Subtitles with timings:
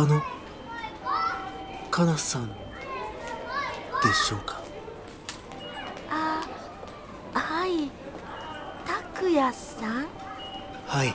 [0.00, 0.22] あの
[1.90, 2.54] かなさんで
[4.14, 4.62] しょうか？
[6.08, 6.42] あ
[7.34, 7.90] はい。
[8.86, 10.06] 拓也さん？
[10.86, 11.14] はい。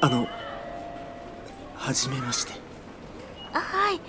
[0.00, 0.26] あの
[1.76, 2.54] はじめまして。
[3.52, 3.96] あはい。
[3.96, 4.02] 今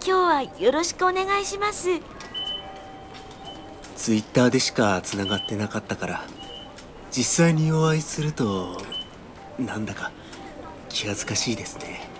[0.00, 2.00] 日はよろしくお願いします。
[3.94, 6.24] ツイッターでしかつながってなかったから
[7.10, 8.80] 実際にお会いすると
[9.58, 10.12] なんだか
[10.88, 11.84] 気恥ずかしいですね。
[11.84, 12.17] はい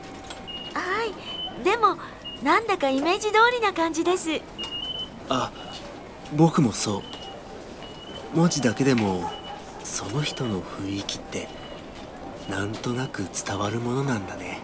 [1.64, 1.96] でも
[2.42, 4.40] なんだかイメージ通りな感じです。
[5.28, 5.50] あ
[6.36, 7.02] 僕もそう。
[8.36, 9.30] 文字だけでも
[9.82, 11.48] その人の雰囲気って
[12.48, 14.60] なんとなく伝わるものなんだね。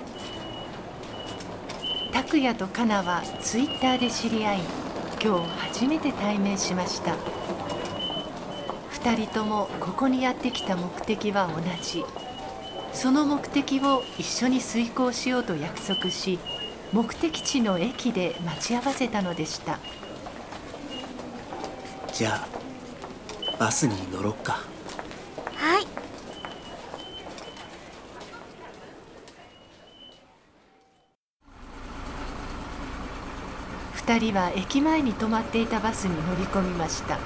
[2.12, 4.60] 拓也とカナはツイッターで知り合い
[5.22, 7.16] 今日初めて対面しました。
[8.92, 12.04] 2人ともここにやってきた目的は同じ。
[12.92, 16.38] その目的を一緒に遂行しようと約束し
[16.94, 19.80] 目的地の駅で待ち合わせたのでした。
[22.12, 24.60] じゃあバスに乗ろっか。
[25.56, 25.86] はい。
[33.96, 37.18] 2人は駅前に止まっていたバスに乗り込みました。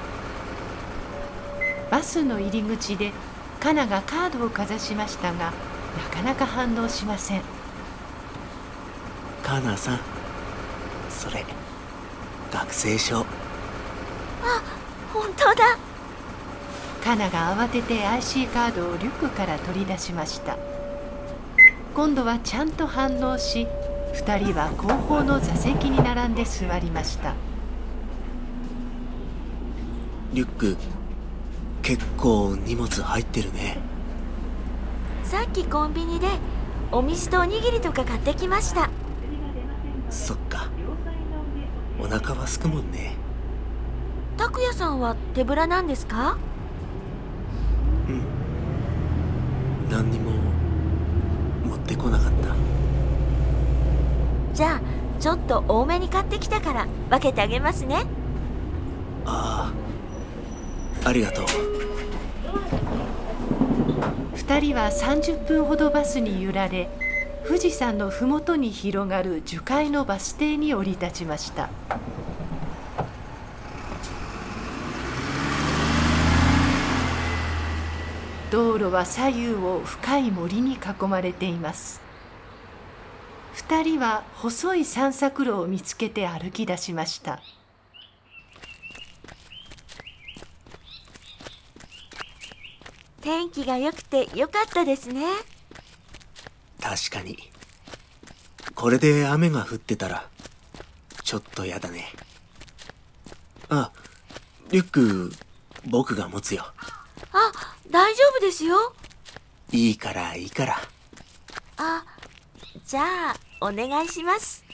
[1.91, 3.13] バスの入り口で
[3.61, 5.53] カナがカードをかざしましたがな
[6.11, 7.58] かなか反応しません
[9.49, 10.01] カナさん。
[11.09, 11.43] それ
[12.53, 13.25] 学生証。
[15.15, 15.79] 本当だ。
[17.03, 20.59] カナが慌てて IC カードをリュックから取り出しました。
[21.95, 23.67] 今度はちゃんと反応し
[24.13, 27.33] 2人は後方の座席に並んで座りました。
[30.35, 30.77] リュック
[31.81, 33.79] 結構荷物入ってるね。
[35.25, 36.29] さっきコンビニで
[36.93, 38.91] お水とおにぎりとか買ってきました
[40.11, 40.69] そっか。
[42.01, 43.15] お腹はすくもんね。
[44.37, 46.37] 拓也さんは手ぶらなんですか？
[48.09, 48.23] うん。
[49.91, 50.31] 何にも
[51.67, 52.55] 持ってこなかった。
[54.55, 54.81] じゃあ
[55.21, 58.07] ちょっと多めに買ってきたから分けてあげますね。
[59.27, 59.73] あ
[61.05, 61.45] あありがとう。
[64.37, 66.89] 2人は30分ほどバスに揺られ
[67.49, 71.71] 富士山の麓に広がる樹海のバス停に降り立ちました。
[78.51, 82.03] 道路は左右を深い森に囲まれています。
[83.55, 87.41] 2人は細い散策路を見つけて歩き出しました。
[93.23, 95.25] 天気が良くて良かったですね。
[96.81, 97.39] 確かに。
[98.75, 100.29] これで雨が降ってたら
[101.25, 102.07] ちょっとやだね。
[103.69, 103.91] あ
[104.71, 105.33] リュック
[105.87, 106.65] 僕が持つよ。
[107.33, 107.53] あ
[107.91, 108.95] 大丈夫ですよ。
[109.73, 110.77] いいからいいから。
[111.77, 112.05] あ
[112.87, 114.65] じゃあお願いします。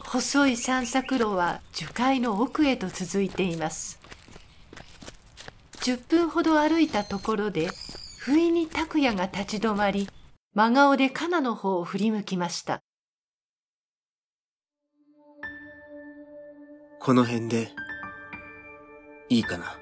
[0.00, 4.00] 細い散策路は樹海の奥へと続いています。
[5.82, 7.70] 10分ほど歩いたところで
[8.22, 10.06] 不意に拓也が立ち止まり
[10.52, 12.82] 真顔でカナの方を振り向きました。
[17.00, 17.70] この辺で
[19.30, 19.64] いいかな？
[19.64, 19.72] うん。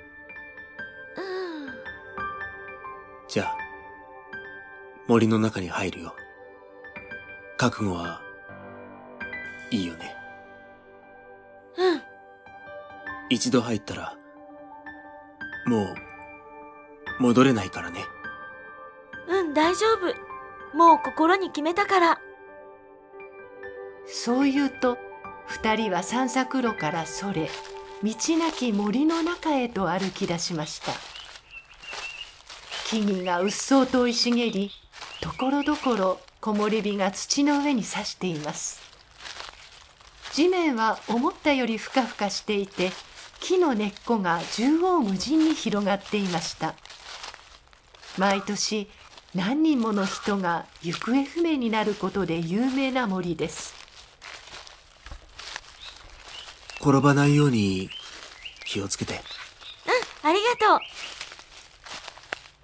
[3.26, 3.56] じゃあ
[5.08, 6.14] 森の中に入るよ。
[7.56, 8.20] 覚悟は
[9.72, 10.14] いいよね。
[11.76, 12.02] うん。
[13.30, 14.16] 一度入ったら
[15.66, 15.96] もう
[17.18, 18.04] 戻れないからね
[19.28, 20.76] うん大丈夫。
[20.76, 22.20] もう心に決めたから。
[24.06, 24.96] そう言うと
[25.46, 27.50] 二人は散策路からそれ
[28.02, 30.92] 道なき森の中へと歩き出しました。
[32.88, 34.70] 木々がうっそうと生い茂り
[35.20, 38.80] ところどころ木漏れ日が土の上に差しています。
[40.32, 42.92] 地面は思ったよりふかふかしていて
[43.40, 46.74] 木の根っこが縦横無尽に広がっていました。
[48.16, 48.88] 毎年
[49.34, 53.74] 何人もの人が行方不明になることで有名な森です。
[56.80, 57.90] 転ばないように
[58.64, 59.20] 気をつけて。
[60.22, 60.78] ありがとう。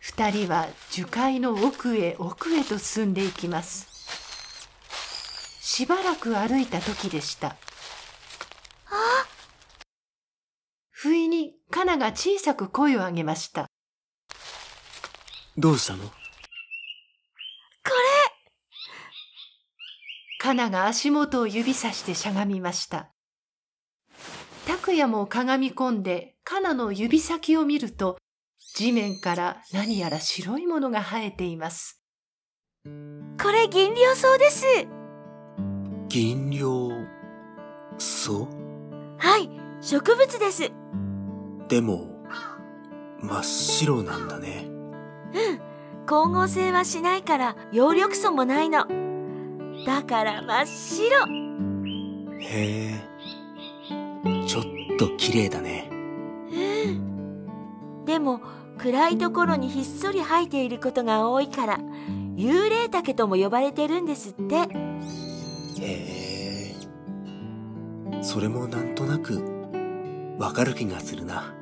[0.00, 3.88] 二人は樹海の奥へ奥へと進んでいきます。
[5.60, 7.56] しばらく歩いた時でした。
[10.90, 13.66] 不意にカナが小さく声を上げました。
[15.56, 16.10] どうしたのこ
[20.44, 23.10] カナが足元を指さしてしゃがみました。
[24.66, 28.18] 拓也もかがみ込んでカナの指先を見ると、
[28.76, 32.02] 地面から何やら白いものが生えています。
[32.84, 34.66] これ銀梁草です。
[36.08, 36.90] 銀梁
[37.96, 38.46] 草？
[39.16, 39.48] はい、
[39.80, 40.70] 植物です。
[41.68, 42.22] でも、
[43.22, 44.66] 真っ白なんだね。
[44.66, 45.60] うん、
[46.04, 48.86] 光合成はしないから葉緑素もないの。
[49.84, 51.44] だから真っ白。
[52.40, 53.14] へえ。
[54.46, 54.64] ちょっ
[54.98, 55.90] と綺麗だね。
[55.90, 58.04] うん。
[58.04, 58.40] でも
[58.78, 61.78] 暗いところにひっそり生えていることが多いから
[62.36, 64.56] 幽霊竹とも呼ばれてるんですって。
[64.56, 64.66] へ
[65.80, 66.74] え。
[68.22, 69.42] それもなんとなく
[70.38, 71.54] わかる気がするな。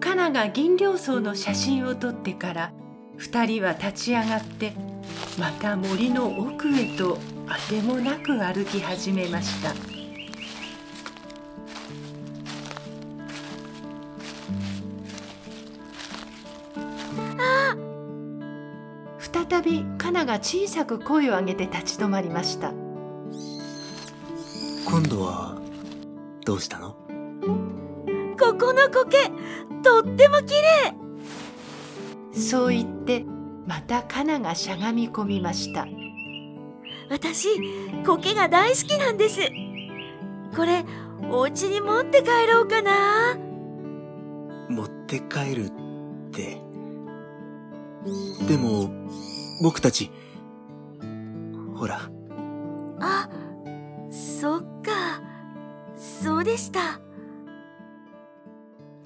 [0.00, 2.72] カナが銀両層の写真を撮ってから
[3.18, 4.72] 二人は立ち上がって
[5.38, 7.18] また森の奥へと
[7.48, 9.74] あてもなく歩き始めました。
[19.18, 22.72] 再びカナが小さく声を上げて立ち止まりました。
[24.84, 25.56] 今度は
[26.44, 26.96] どうしたの？
[28.38, 29.30] ここの苔
[29.82, 31.05] とっても綺麗
[32.36, 33.24] そう言って
[33.66, 35.86] またカナがしゃがみ込みました。
[37.08, 37.48] 私
[38.04, 39.40] 苔が大好きなんです。
[40.54, 40.84] これ
[41.30, 43.36] お家に持って帰ろうかな。
[44.68, 45.72] 持って帰るっ
[46.32, 46.60] て。
[48.46, 48.90] でも
[49.62, 50.10] 僕たち
[51.74, 52.10] ほら。
[53.00, 53.28] あ
[54.10, 55.22] そっか。
[55.96, 57.00] そうでした。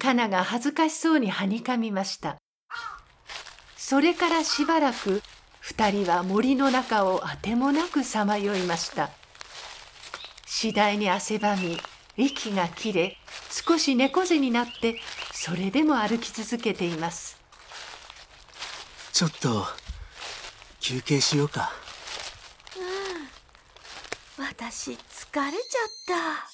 [0.01, 2.40] カナが恥ずかしそうにはにかみました
[3.91, 5.21] それからしばらく
[5.59, 9.09] 二人は森の中をあてもなくさまよいました。
[10.45, 11.77] 次第に汗ばみ
[12.15, 13.17] 息が切れ
[13.49, 14.95] 少し猫背になって
[15.33, 17.37] それでも歩き続けています。
[19.11, 19.65] ちょっと
[20.79, 21.73] 休憩しようか。
[24.37, 24.45] うん。
[24.45, 25.51] 私疲れちゃっ
[26.07, 26.49] た。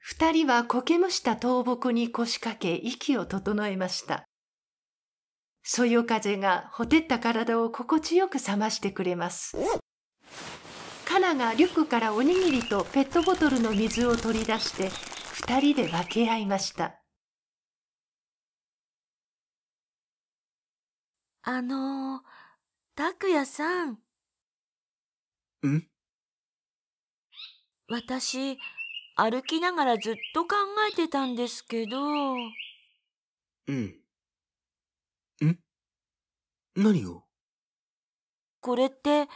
[0.00, 4.26] 二人は苔むした倒木に腰掛け息を整えました
[5.72, 9.56] そよ風がほてった体を心地よく冷ましてくれます
[11.04, 14.90] カナがリュックからおにぎりとペットボトルの水を取り出して
[15.32, 16.96] 二人で分け合いました
[21.42, 22.22] あの
[22.96, 23.92] 拓也さん。
[23.92, 23.96] ん？
[27.88, 28.58] 私、
[29.14, 30.56] 歩きながらずっと考
[30.92, 32.00] えてたんですけど。
[32.02, 33.76] うん。
[33.84, 33.99] ん
[36.76, 37.24] 何を？
[38.60, 39.28] これって、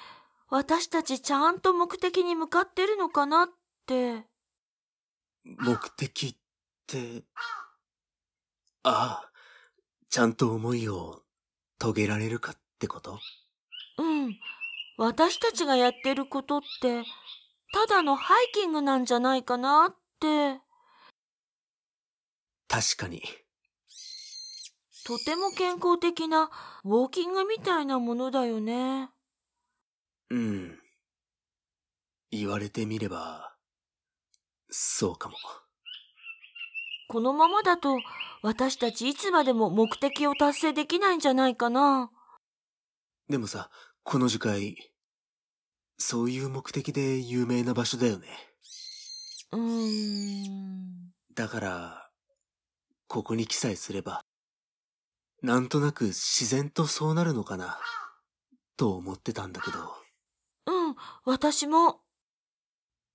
[0.49, 3.49] 私たちちゃんと目的に向かってるのかなっ
[3.87, 4.25] て。
[5.45, 6.37] 目的っ
[6.87, 7.25] て、
[8.83, 9.31] ああ、
[10.09, 11.23] ちゃんと思いを
[11.79, 13.19] 遂げられるかってこと？
[13.99, 14.37] うん。
[14.97, 17.03] 私たちがやってることって、
[17.73, 20.61] ただのハイキングなんじゃないかなって。
[22.69, 23.23] 確かに。
[25.05, 26.51] とても健康的な
[26.85, 29.11] ウォーキングみたいなものだよね。
[30.31, 30.79] うん。
[32.31, 33.55] 言われてみれば、
[34.71, 35.37] そうかも。
[37.09, 37.99] このままだと
[38.43, 42.11] 私たちいつまでも目的を達成できないんじゃないかな。
[43.29, 43.71] でもさ、
[44.03, 44.77] この樹海、
[45.99, 48.27] そういう目的で有名な場所だよね。
[49.53, 51.13] うーん。
[51.35, 52.11] だから、
[53.07, 54.25] ここに記載すれば、
[55.45, 57.79] なんとなく自然とそうなるのかな、
[58.79, 59.79] と思ってたんだけど。
[60.67, 60.97] うん、
[61.27, 62.01] 私も。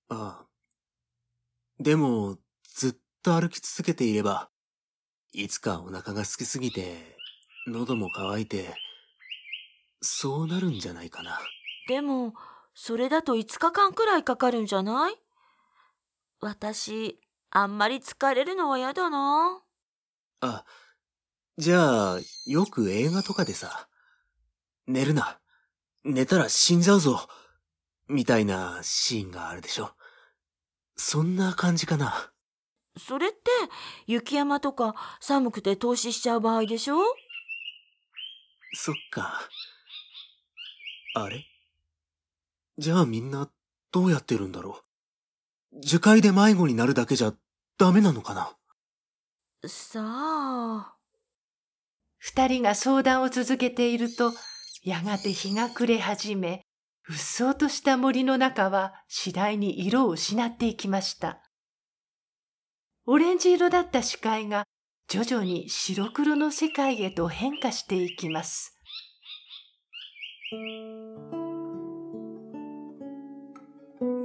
[0.08, 0.46] ああ。
[1.80, 4.48] でも、ずっと歩き続けていれば、
[5.32, 7.16] いつかお腹が空きすぎて、
[7.66, 8.76] 喉も渇いて、
[10.00, 11.40] そうなるんじゃないかな。
[11.88, 12.34] でも、
[12.74, 15.16] それだと5日間くらいかかるんじゃない？
[16.40, 17.18] 私、
[17.50, 19.60] あんまり疲れるのは嫌だな。
[20.42, 20.64] あ、
[21.60, 23.86] じゃあ、よく映画とかでさ、
[24.86, 25.38] 寝るな。
[26.04, 27.28] 寝たら死んじゃうぞ。
[28.08, 29.90] みたいなシーンがあるでしょ。
[30.96, 32.32] そんな感じかな。
[32.96, 33.38] それって、
[34.06, 36.96] 雪山とか寒くて投資しちゃう場合でしょ？
[38.72, 39.42] そっか。
[41.14, 41.44] あれ？
[42.78, 43.50] じゃあみんな
[43.92, 44.80] どうやってるんだろ
[45.74, 45.80] う？
[45.82, 47.34] 樹海で迷子になるだけじゃ
[47.76, 48.56] ダメなのかな？
[49.68, 50.94] さあ。
[52.20, 54.32] 二人が相談を続けていると、
[54.84, 56.66] やがて日が暮れ始め、
[57.08, 61.40] うっそうとした森の中は次第に色を失っていきました。
[63.06, 64.64] オレンジ色だった視界が
[65.08, 68.78] 徐々に白黒の世界へと変化していきます。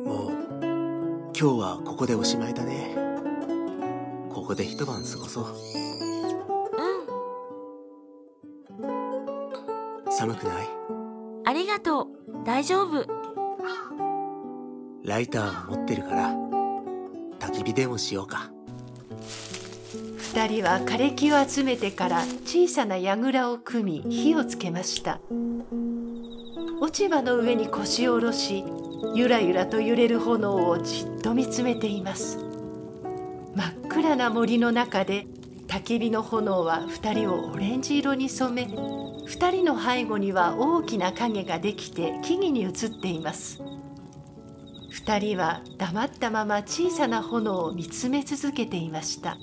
[0.06, 0.32] もう
[1.34, 2.96] 今日はここでおしまいだね。
[4.32, 6.05] ここで一晩過ごそう。
[10.26, 10.68] 寒くない？
[11.46, 12.08] ありがとう。
[12.46, 13.06] 大丈夫。
[15.04, 16.34] ライターを持ってるから、
[17.40, 18.50] 焚き火でもしようか。
[20.18, 25.22] 二人は枯れ木を集めてから小さな櫓を組み火をつけました
[26.82, 28.66] 落ち葉の上に腰を下ろし
[29.14, 32.40] ゆらゆらと揺れる炎をじっと見つめています
[33.56, 35.26] 真っ暗な森の中で
[35.76, 38.74] 焚き火の炎は二人をオレンジ色に染め
[39.26, 43.62] 二人の背後には大きな影ができて木々に映っています。
[44.90, 49.38] 二人は黙ったまま小さな炎を見つめ続けていました。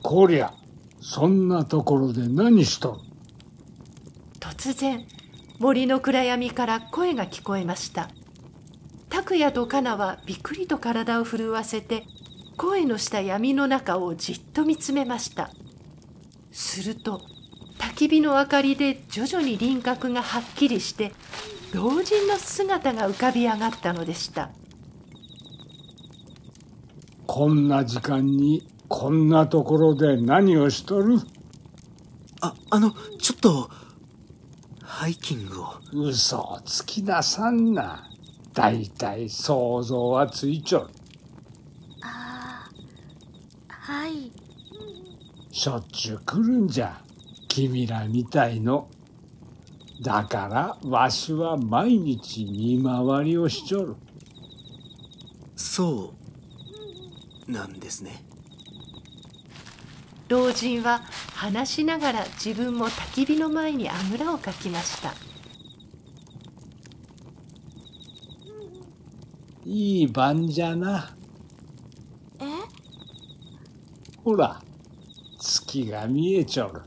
[0.00, 0.54] こりゃ
[1.00, 2.98] そんなところで何しとる？
[4.38, 5.04] 突然
[5.58, 8.10] 森の暗闇から声が聞こえました
[9.24, 12.04] 拓也とカナはびっくりと体を震わせて
[12.58, 15.48] 声のした闇の中をじっと見つめました
[16.52, 17.22] すると
[17.78, 21.14] 焚き火の明かりで徐々に輪郭がはっきりして
[21.72, 24.50] 老人の姿が浮かび上がったのでした
[27.26, 31.18] こんな時間にこんなところで何をしとる？
[32.42, 33.70] あ、あの、ちょっと、
[34.82, 35.68] ハイキングを。
[35.94, 38.10] 嘘をつきなさんな。
[38.54, 40.86] だいたい想像はついちょる。
[42.02, 42.68] あ
[43.68, 44.30] あ、はい。
[45.50, 47.02] しょっちゅう来るんじゃ。
[47.48, 48.88] 君らみたいの。
[50.02, 50.48] だか
[50.82, 53.96] らわしは毎日見回りをしちょる。
[55.56, 56.14] そ
[57.48, 58.24] うなんですね。
[60.28, 61.02] 老人は
[61.34, 65.12] 話しながら自分も焚き火の前にあぐらをかきました
[69.64, 71.14] いい晩じゃな。
[72.38, 72.44] え？
[74.22, 74.60] ほら
[75.38, 76.82] 月が見えちょる。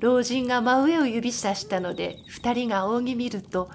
[0.00, 3.70] 老人が真上を指さしたので二人が仰ぎ見ると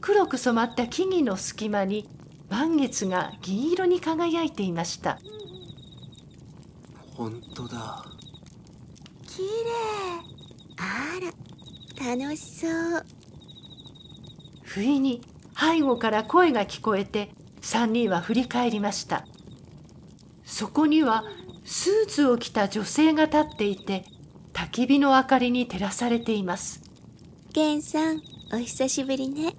[0.00, 2.08] 黒く染まった木々の隙間に
[2.48, 5.18] 満月が銀色に輝いていました。
[7.14, 8.04] 本当だ。
[9.26, 9.46] 綺麗。
[10.78, 13.04] あら楽しそう。
[14.62, 15.20] 不意に
[15.58, 17.30] 背後から声が聞こえて
[17.60, 19.26] 三人は振り返りました。
[20.44, 21.24] そこには
[21.64, 24.04] スーツを着た女性が立っていて
[24.52, 26.82] 焚き火の明かりに照らされています。
[27.54, 29.54] 源さんお久しぶりね。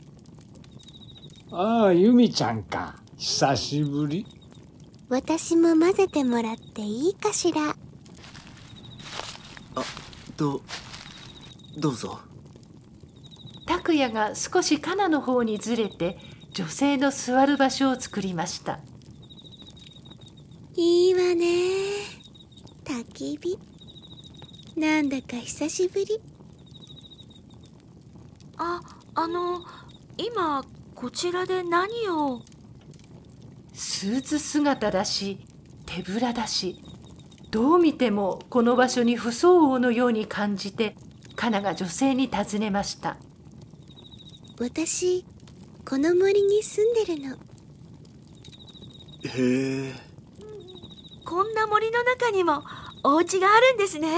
[1.52, 2.96] ああ由美ちゃんか。
[3.18, 4.26] 久しぶり。
[5.10, 7.76] 私も混ぜてもらっていいかしら。
[9.76, 9.84] あ
[10.36, 10.62] ど
[11.78, 12.20] どうぞ
[13.66, 16.18] 拓也が少しカナの方にずれて
[16.52, 18.80] 女性の座る場所を作りました。
[20.76, 21.46] いいわね。
[22.84, 23.60] 焚き火。
[24.76, 26.22] なんだか久しぶり。
[28.58, 28.82] あ
[29.16, 29.62] あの
[30.18, 30.64] 今
[30.96, 32.42] こちらで何を？
[33.74, 35.40] スーツ姿だし
[35.86, 36.82] 手ぶらだし
[37.50, 40.96] どう見てもこの場所に不相応のように感じて
[41.36, 43.18] カナが女性に尋ねました
[44.60, 45.26] 私
[45.88, 47.36] この森に住んでるの。
[47.36, 47.40] へ
[49.90, 49.94] え。
[51.26, 52.64] こんな森の中にも
[53.04, 54.10] お家があるんですね。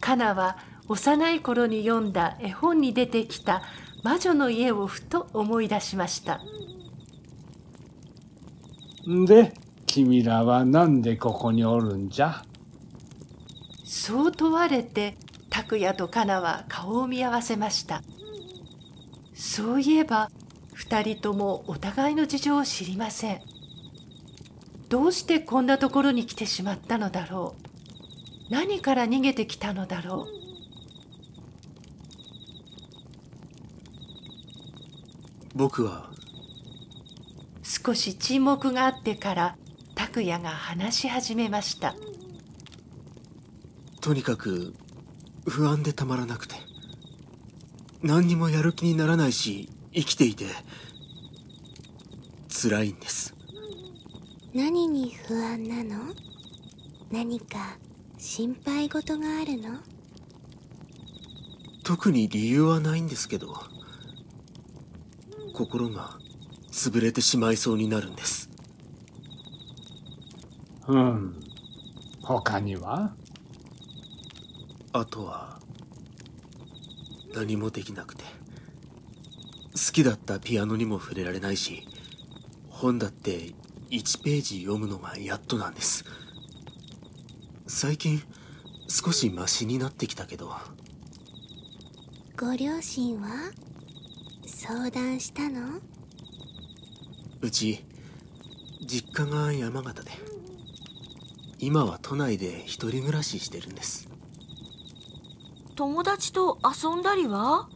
[0.00, 0.56] カナは
[0.88, 3.62] 幼い頃に読んだ絵本に出てきた
[4.02, 6.40] 魔女の家をふと思い出しました。
[9.08, 9.54] んで
[9.86, 12.42] 君らは何でここにおるんじゃ？
[13.84, 15.16] そう問われて
[15.50, 18.02] 拓也とカナは顔を見合わせました
[19.42, 20.30] そういえば
[20.72, 23.40] 二人ともお互いの事情を知りません。
[24.88, 27.56] どうしてこんなところに来てしまったのだろ
[28.48, 28.52] う。
[28.52, 30.32] 何から逃げてきたのだろう。
[35.56, 36.08] 僕は。
[37.64, 39.56] 少し沈黙があってから
[39.96, 41.96] 拓也が話し始めました。
[44.00, 44.72] とにかく
[45.48, 46.54] 不安でたまらなくて
[48.02, 50.46] 何にもやる気にならないし生きていて
[52.48, 53.34] 辛いんです。
[54.54, 56.12] 何に不安なの？
[57.10, 57.78] 何か
[58.18, 59.78] 心配事があるの？
[61.84, 63.54] 特に理由はないんですけど
[65.54, 66.18] 心が
[66.70, 68.50] 潰れてしまいそうになるんです。
[70.88, 71.40] うん。
[72.22, 73.14] 他には？
[74.92, 75.60] あとは
[77.34, 78.24] 何もできなくて。
[79.74, 81.88] 好きだったピアノにも触れられないし
[82.68, 83.52] 本だって
[83.90, 86.04] 1ページ読むのがやっとなんです。
[87.66, 88.22] 最近
[88.88, 90.54] 少しマシになってきたけど。
[92.38, 93.50] ご両親は？
[94.46, 95.80] 相談したの？
[97.40, 97.84] うち
[98.84, 100.10] 実家が山形で。
[101.58, 104.08] 今は都内で一人暮らししてるんです
[105.74, 107.68] 友達と遊んだりは？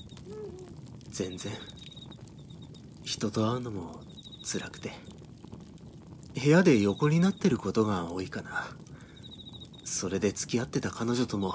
[1.11, 1.53] 全然。
[3.05, 4.01] 人と会うのも
[4.45, 4.93] 辛くて。
[6.39, 8.67] 部屋で横になってることが多いかな。
[9.85, 11.55] それで付き合ってた彼女とも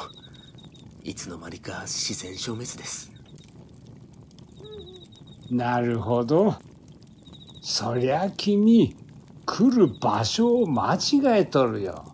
[1.04, 3.12] いつの間にか自然消滅です。
[5.52, 6.56] なるほど。
[7.62, 8.96] そりゃ君、
[9.46, 12.12] 来る場所を間違えとるよ。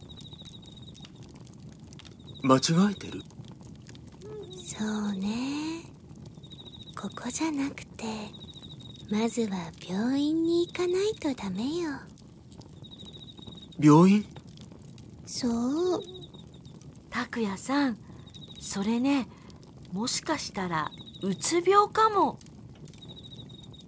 [2.43, 3.23] 間違えてる？
[4.77, 5.81] そうね。
[6.95, 8.05] ここじゃなくて
[9.09, 11.91] まずは病院に行かないとダメよ。
[13.79, 14.25] 病院？
[15.25, 16.03] そう。
[17.09, 17.97] 拓也さん
[18.59, 19.27] それね
[19.91, 20.91] もしかしたら
[21.23, 22.37] うつ病かも。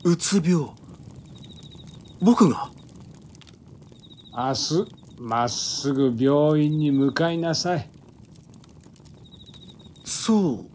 [0.04, 0.72] うつ病？
[2.20, 2.72] 僕が？
[4.32, 4.86] 明日、
[5.20, 7.90] まっすぐ病院に向かいなさい。
[10.04, 10.69] そう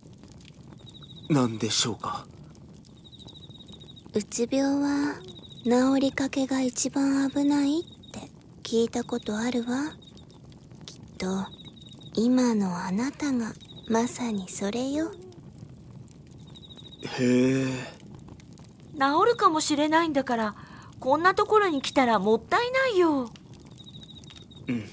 [1.28, 2.26] なんでしょうか？
[4.12, 5.16] うつ病は
[5.64, 8.30] 治りかけが一番危ないって
[8.62, 9.92] 聞いたことあるわ。
[10.86, 11.46] きっと
[12.14, 13.52] 今のあなたが
[13.88, 15.10] まさにそれよ。
[17.18, 17.66] へえ。
[18.92, 20.54] 治るかもしれないんだから
[21.00, 23.30] こんなところに来たらもったいないよ。
[24.68, 24.84] うん。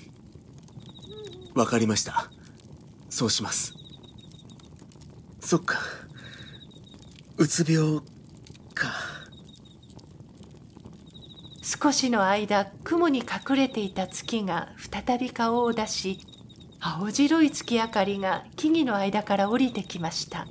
[1.54, 2.32] わかりました。
[3.10, 3.76] そうします。
[5.40, 5.78] そっか
[7.42, 8.02] うつ病
[8.76, 8.92] か。
[11.64, 16.20] 少しの間雲に隠れていた月が再び顔を出し
[16.80, 20.48] 青白い月明かりが木々の間から降りてきました。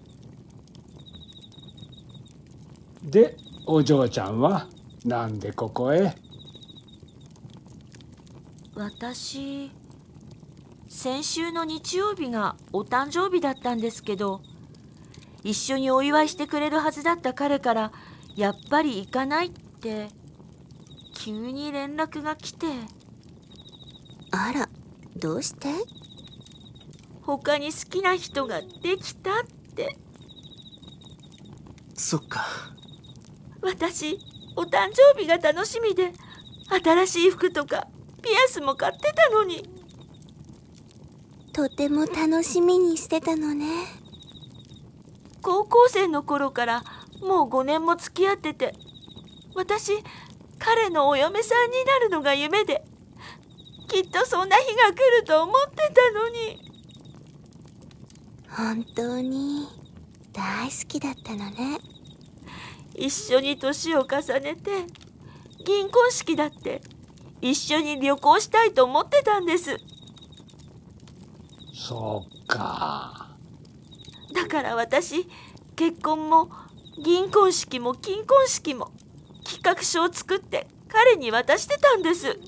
[3.05, 4.67] で、お嬢ちゃんは
[5.05, 6.13] なんでここへ？
[8.75, 9.71] 私
[10.89, 14.43] 先週の日曜日がお誕生日だったんですけど
[15.43, 17.93] 一緒にお祝いしてくれるはずだった彼から
[18.37, 20.09] やっぱり行かないって
[21.15, 22.67] 急に連絡が来て。
[24.31, 24.69] あら
[25.17, 25.69] どうして？
[27.23, 29.97] 他に好きな人ができたって。
[31.95, 32.47] そっか。
[33.63, 34.19] 私
[34.57, 36.13] お誕生日が楽しみで
[36.83, 37.89] 新しい服とか
[38.23, 39.69] ピアスも買ってたのに。
[41.53, 43.67] とても楽しみにしてたのね
[45.43, 46.83] 高校生の頃から
[47.21, 48.75] もう5年も付き合ってて
[49.55, 49.93] 私
[50.59, 52.85] 彼のお嫁さんになるのが夢で
[53.89, 56.71] きっとそんな日が来ると思ってたのに。
[58.49, 59.69] 本当に
[60.33, 61.79] 大好きだったのね。
[62.95, 64.87] 一緒に年を重ねて
[65.65, 66.83] 銀婚式だって
[67.41, 69.77] 一緒に旅行したいと思ってたんです。
[71.73, 73.30] そっか。
[74.41, 75.29] だから私
[75.77, 76.51] 結婚も
[77.05, 78.91] 銀婚式も金婚式も
[79.45, 82.39] 企画書を作って彼に渡してたんです。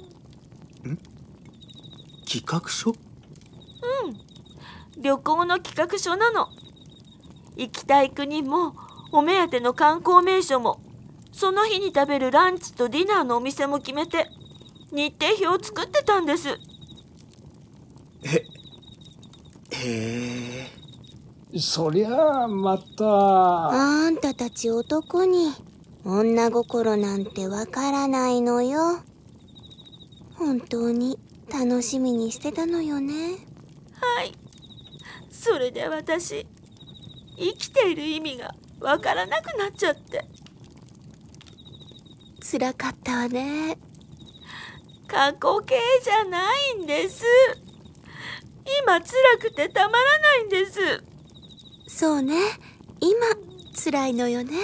[2.26, 2.94] 企画書？
[4.96, 6.48] 旅行の企画書なの。
[7.56, 8.74] 行きたい国も
[9.12, 10.80] お目当ての観光名所も
[11.30, 14.30] その日に食べるランチとディナーのお店も決めて
[14.90, 16.48] 日程表を作ってたんです。
[16.48, 16.56] へ
[19.72, 19.86] へ
[20.70, 20.81] え
[21.58, 23.04] そりゃあまた。
[23.04, 25.52] あんたたち男に
[26.04, 29.00] 女心なんてわからないのよ。
[30.34, 31.18] 本当に
[31.52, 33.36] 楽しみにしてたのよね。
[33.94, 34.32] はい。
[35.30, 36.46] それで私
[37.36, 40.24] 生きている意味がわからなくなっちゃって。
[42.40, 43.76] 辛かったわね。
[45.06, 47.24] 過去形じゃないんです。
[48.84, 51.11] 今辛くてたまらないんです
[51.94, 52.34] そうね。
[53.00, 53.12] 今
[53.84, 54.56] 辛いのよね。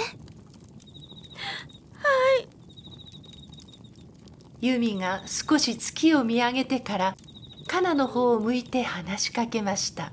[4.60, 7.16] ユミが少し月を見上げてから
[7.68, 10.10] 帰カナの方を向いて話しかけました。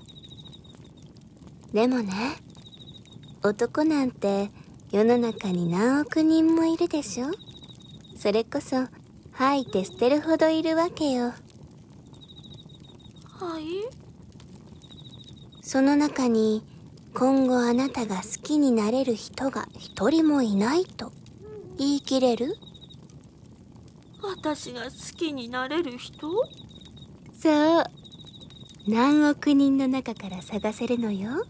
[1.73, 2.13] でもね
[3.41, 4.51] 男なんて
[4.91, 7.31] 世の中に何億人もいるでしょ？
[8.15, 8.87] それこそ
[9.31, 11.33] 吐いて捨てるほどいるわけよ。
[13.39, 13.63] はい。
[15.63, 16.63] その中に
[17.17, 21.13] 今後あなたが好きになれる人が一人もいないと
[21.77, 22.57] 言い切れる？
[24.21, 26.29] 私が好きになれる人？
[27.41, 27.83] そう。
[28.85, 31.45] 何億人の中から探せるのよ。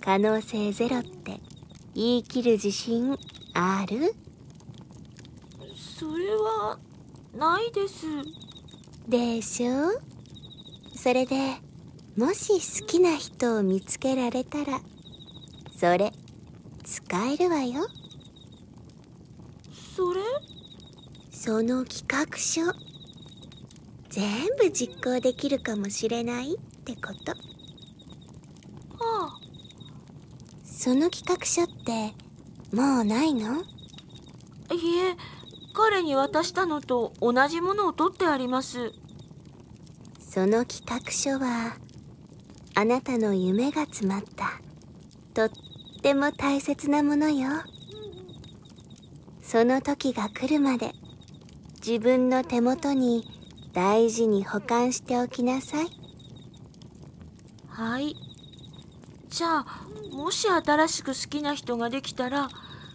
[0.00, 1.40] 可能性ゼロって
[1.94, 3.18] 言い切る自信
[3.54, 4.14] ある？
[5.76, 6.78] それは
[7.36, 8.06] ないです。
[9.08, 10.00] でしょ
[10.94, 11.56] それで
[12.18, 14.80] もし好きな人を見つけられたら
[15.70, 16.12] それ
[16.82, 17.86] 使えるわよ。
[19.96, 20.20] それ？
[21.30, 22.62] その企画書
[24.08, 27.36] 全部実行できるかもしれないってこと。
[29.00, 29.38] あ
[30.64, 32.14] その企画書って
[32.74, 33.60] もうないの？
[34.70, 35.16] あいえ
[35.72, 38.90] 彼に渡したのと同じものを取ってあります。
[40.18, 41.76] その企画書は
[42.78, 44.60] あなたの夢が詰まった。
[45.34, 45.50] とっ
[46.00, 47.48] ても大切なものよ。
[49.42, 50.92] その時が来るまで
[51.84, 53.26] 自分の手元に
[53.72, 55.88] 大事に保管しておきなさい。
[57.66, 58.14] はい。
[59.28, 59.66] じゃあ
[60.12, 62.48] もし新しく好きな人ができたら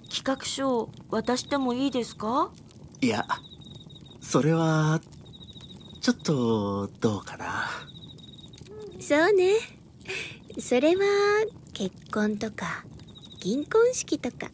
[0.10, 2.52] 企画書を渡してもいいですか？
[3.02, 3.28] いや、
[4.22, 5.02] それは、
[6.00, 7.66] ちょっと、どうかな。
[9.02, 9.56] そうね
[10.60, 11.04] それは
[11.74, 12.86] 結婚とか
[13.40, 14.52] 銀婚式とか。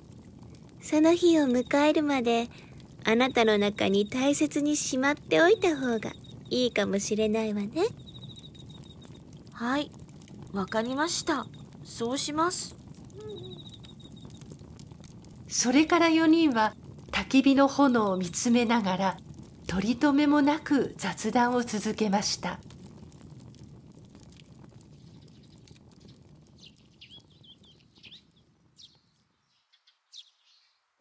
[0.82, 2.48] その日を迎えるまで
[3.04, 6.12] あなたの中に大切にしまっておいた方が
[6.50, 7.70] いいかもしれないわね。
[9.52, 9.92] はい
[10.54, 11.46] わかりました。
[11.84, 12.76] そうします。
[15.48, 16.74] それから4人は
[17.12, 19.18] 焚き火の炎を見つめながら
[19.68, 22.60] 取り留めもなく雑談を続けました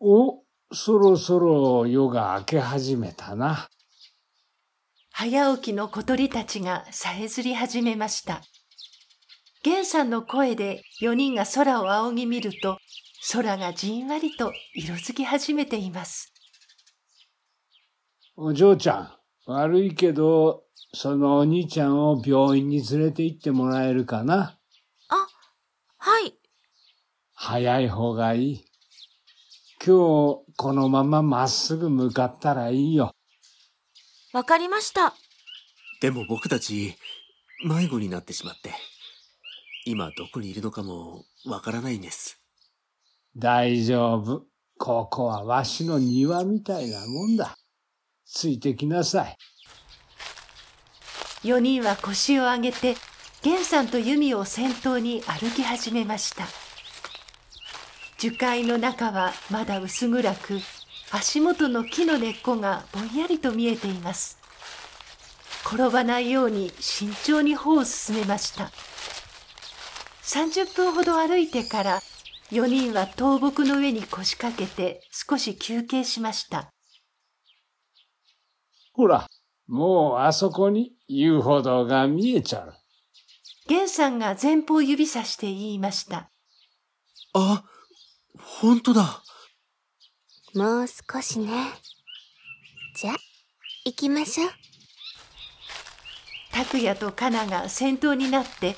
[0.00, 3.68] お、そろそろ夜が明け始めたな。
[5.10, 8.40] 早起きの小鳥たちがさえずり始めました
[9.64, 12.78] 源さんの声で4人が空を仰ぎ見ると
[13.32, 16.32] 空がじんわりと色づき始めています
[18.36, 19.12] お嬢ちゃん、
[19.46, 20.62] 悪いけど、
[20.94, 24.56] そのお兄ちゃんを病院に連れて行ってもらえるかな？
[25.08, 25.26] あ
[25.96, 26.34] はい
[27.34, 28.67] 早い方がいい。
[29.84, 33.12] 今日、このまままっすぐ向かったらいいよ。
[34.32, 35.14] わかりました
[36.00, 36.96] でも僕たち、
[37.64, 38.72] 迷子になってしまって。
[39.86, 42.40] 今どこにいるのかもわからないんです。
[43.36, 44.44] 大丈夫。
[44.78, 47.56] ここはわしの庭みたいなもんだ。
[48.24, 49.36] ついてきなさい。
[51.44, 52.96] 4人は腰を上げて
[53.44, 56.67] 源さんと由美を先頭に歩き始めました
[58.18, 60.58] 樹海の中はまだ薄暗く
[61.12, 64.38] 足元の木の根っこがぼんやりと見えています。
[65.64, 68.72] 転ばないように慎重に歩を進めました。
[70.24, 72.00] 30分ほど歩いてから
[72.50, 76.72] 4人は倒木の上に腰掛けて少し休憩しました。
[78.94, 79.28] ほら、
[79.68, 82.74] もうあそこに遊歩道が見えちゃう。
[83.68, 86.30] 源さんが前方を指さして言いました。
[87.34, 87.62] あ、
[88.38, 89.22] 本当だ。
[90.54, 91.48] もう少しね
[92.96, 93.12] じゃ
[93.84, 94.50] 行きましょう
[96.52, 98.74] 拓也とカナが先頭になって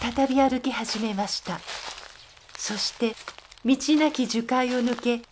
[0.00, 1.60] 再び歩き始めました
[2.58, 3.14] そして
[3.64, 5.22] 道なき樹海を抜け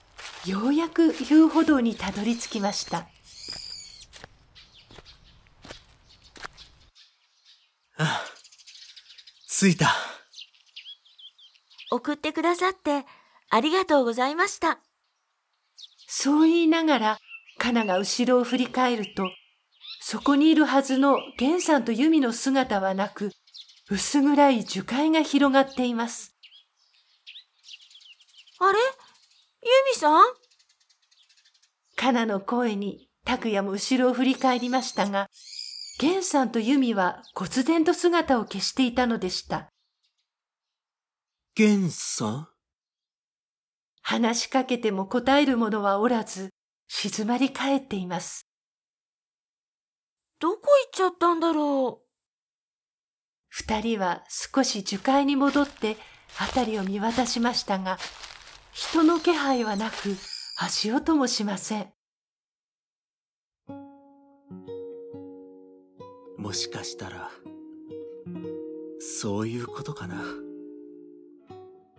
[0.48, 3.08] ようやく遊歩道にたどり着きました
[7.98, 8.24] あ、
[9.46, 9.90] 着いた。
[11.90, 13.04] 送ってくださって
[13.50, 14.78] ありがとうございました。
[16.06, 17.18] そう言いながら
[17.58, 19.30] カナが後ろを振り返ると
[20.00, 23.30] そこにいるはずの源さんとユミの姿はなく
[23.90, 26.34] 薄暗い樹海が広がっています。
[28.58, 28.78] あれ？
[28.78, 30.24] ユミさん？
[31.96, 35.28] カナの声に拓也も後ろを振り返りましたが
[36.00, 39.68] 源さんとユミは忽然と姿を消していたのでした。
[41.54, 42.49] ゲンさん？
[44.10, 46.50] 話しかけても答える者はおらず
[46.88, 48.48] 静まり返っています
[50.40, 52.00] どこ行っちゃったんだろ
[53.48, 55.96] 二人は少し樹海に戻って
[56.36, 57.98] 辺りを見渡しましたが、
[58.72, 60.16] 人の気配はなく
[60.58, 61.88] 足音もしません。
[66.36, 67.30] もしかしたら、
[69.00, 70.22] そういうことかな。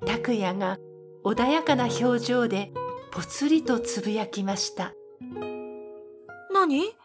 [0.06, 0.78] 拓也が
[1.24, 2.72] 穏やかな表情で
[3.12, 4.94] ぽつりとつぶやきました。
[6.54, 6.96] 何？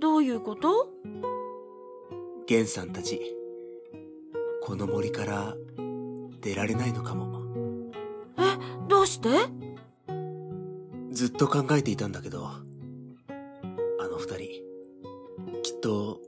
[0.00, 0.88] どういうこと？
[2.46, 3.20] ゲンさんたち、
[4.62, 5.54] この森から
[6.40, 7.42] 出られないのかも。
[8.38, 8.42] え、
[8.88, 9.28] どうして？
[11.10, 12.60] ずっと考えていたんだけど、あ
[14.08, 14.38] の二人、
[15.62, 16.20] きっと、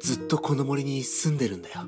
[0.00, 1.80] ずっとこの森に住んでるんだよ。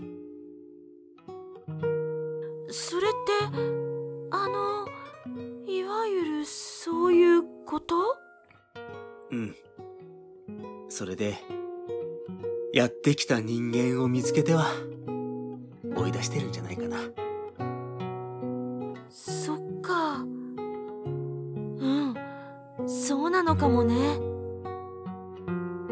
[2.70, 3.73] それって、
[11.04, 11.36] それで、
[12.72, 14.64] やってきた人間を見つけては、
[15.94, 16.96] 追い出してるんじゃないかな。
[19.10, 20.20] そっか。
[20.22, 22.14] うん、
[22.86, 24.18] そうなのかもね。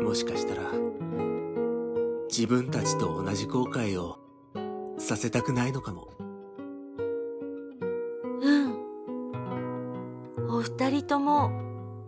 [0.03, 0.63] もしかしたら、
[2.31, 4.17] 自分たちと同じ後悔を
[4.97, 6.09] させたくないのかも。
[8.41, 8.73] うん。
[10.49, 11.51] お二人とも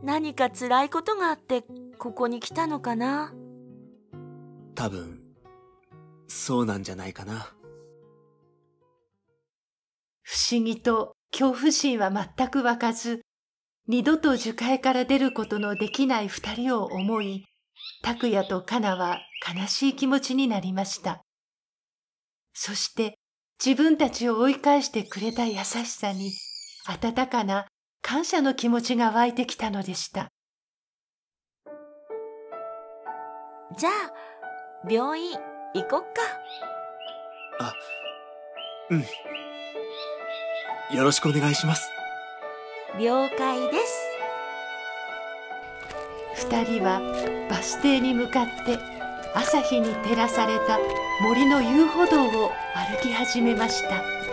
[0.02, 3.32] 何か辛いことがあってここに来たのかな？
[4.74, 5.20] 多分、
[6.28, 7.54] そうなんじゃないかな。
[10.22, 13.20] 不思議と恐怖心は全く湧かず、
[13.86, 17.44] 二度と樹海から出ることのできない二人を思い、
[18.02, 19.18] 拓也とカナは
[19.54, 21.22] 悲しい気持ちになりました。
[22.54, 23.18] そして
[23.64, 26.32] 自分たちを追い返してくれた優しさに、
[26.86, 27.66] 温かな
[28.00, 30.28] 感謝の気持ちが湧いてきたのでした。
[33.76, 33.92] じゃあ、
[34.88, 35.32] 病院
[35.74, 36.22] 行こっか。
[37.58, 37.74] あ、
[38.90, 39.00] うん。
[40.96, 41.90] よろしくお願いします。
[43.00, 44.14] 了解です。
[46.36, 47.00] 二人は
[47.50, 48.78] バス停に向かって
[49.34, 50.78] 朝日に照らされた
[51.22, 54.23] 森の遊歩道を歩き始めました。